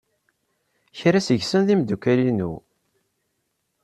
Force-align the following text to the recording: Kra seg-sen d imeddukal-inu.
Kra 0.97 1.19
seg-sen 1.27 1.61
d 1.67 1.69
imeddukal-inu. 1.73 2.51